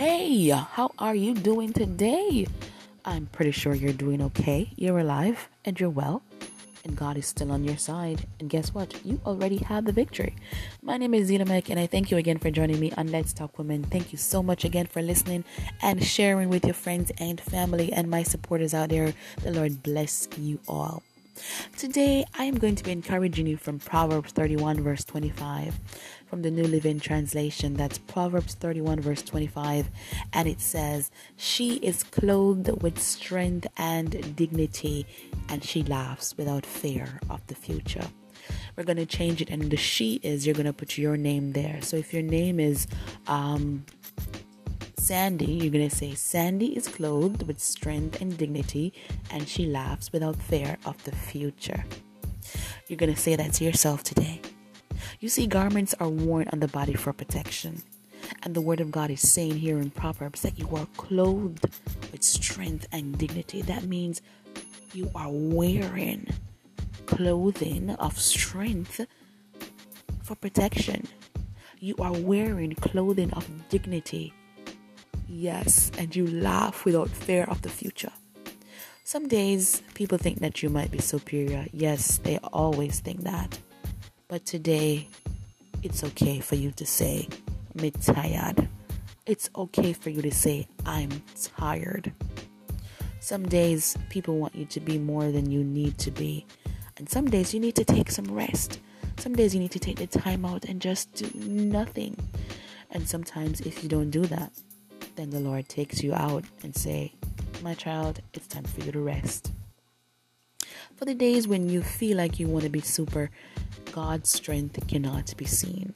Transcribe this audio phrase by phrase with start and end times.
[0.00, 2.46] Hey, how are you doing today?
[3.04, 4.72] I'm pretty sure you're doing okay.
[4.74, 6.22] You're alive and you're well,
[6.84, 8.26] and God is still on your side.
[8.38, 8.94] And guess what?
[9.04, 10.36] You already have the victory.
[10.80, 13.34] My name is Zeela Mac, and I thank you again for joining me on Let's
[13.34, 13.84] Talk Women.
[13.84, 15.44] Thank you so much again for listening
[15.82, 19.12] and sharing with your friends and family and my supporters out there.
[19.42, 21.02] The Lord bless you all.
[21.76, 25.78] Today, I am going to be encouraging you from Proverbs 31, verse 25,
[26.26, 27.74] from the New Living Translation.
[27.74, 29.88] That's Proverbs 31, verse 25,
[30.32, 35.06] and it says, She is clothed with strength and dignity,
[35.48, 38.08] and she laughs without fear of the future.
[38.76, 41.52] We're going to change it, and the she is, you're going to put your name
[41.52, 41.80] there.
[41.82, 42.86] So if your name is,
[43.26, 43.84] um,
[45.10, 48.92] Sandy, you're to say, Sandy is clothed with strength and dignity,
[49.32, 51.84] and she laughs without fear of the future.
[52.86, 54.40] You're to say that to yourself today.
[55.18, 57.82] You see, garments are worn on the body for protection.
[58.44, 61.66] And the Word of God is saying here in Proverbs that you are clothed
[62.12, 63.62] with strength and dignity.
[63.62, 64.22] That means
[64.94, 66.28] you are wearing
[67.06, 69.00] clothing of strength
[70.22, 71.08] for protection.
[71.80, 74.34] You are wearing clothing of dignity
[75.32, 78.10] Yes, and you laugh without fear of the future.
[79.04, 81.66] Some days people think that you might be superior.
[81.72, 83.56] Yes, they always think that.
[84.26, 85.06] But today,
[85.84, 87.28] it's okay for you to say,
[87.78, 88.68] I'm tired.
[89.24, 91.22] It's okay for you to say, I'm
[91.56, 92.12] tired.
[93.20, 96.44] Some days people want you to be more than you need to be.
[96.96, 98.80] And some days you need to take some rest.
[99.18, 102.16] Some days you need to take the time out and just do nothing.
[102.90, 104.50] And sometimes if you don't do that,
[105.16, 107.12] then the Lord takes you out and say,
[107.62, 109.52] "My child, it's time for you to rest."
[110.96, 113.30] For the days when you feel like you want to be super,
[113.92, 115.94] God's strength cannot be seen.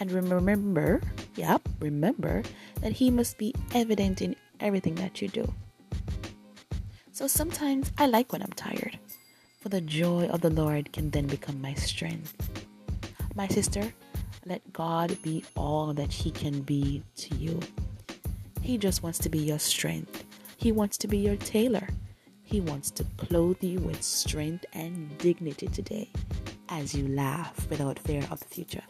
[0.00, 1.00] And remember,
[1.36, 2.42] yep, remember
[2.80, 5.52] that He must be evident in everything that you do.
[7.12, 8.98] So sometimes I like when I'm tired,
[9.60, 12.34] for the joy of the Lord can then become my strength.
[13.34, 13.92] My sister,
[14.44, 17.60] let God be all that He can be to you.
[18.62, 20.24] He just wants to be your strength.
[20.56, 21.88] He wants to be your tailor.
[22.44, 26.12] He wants to clothe you with strength and dignity today
[26.68, 28.84] as you laugh without fear of the future.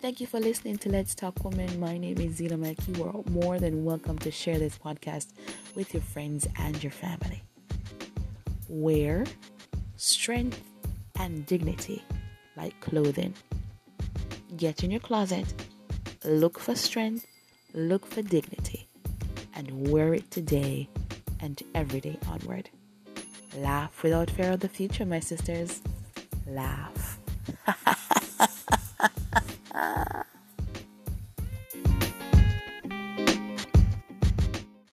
[0.00, 1.80] Thank you for listening to Let's Talk Women.
[1.80, 2.76] My name is Zeela Mac.
[2.86, 5.32] You are more than welcome to share this podcast
[5.74, 7.42] with your friends and your family.
[8.68, 9.24] Wear
[9.96, 10.62] strength
[11.18, 12.04] and dignity
[12.56, 13.34] like clothing.
[14.56, 15.52] Get in your closet,
[16.24, 17.26] look for strength
[17.78, 18.88] look for dignity,
[19.54, 20.88] and wear it today
[21.40, 22.68] and every day onward.
[23.56, 25.80] Laugh without fear of the future, my sisters.
[26.46, 27.18] Laugh.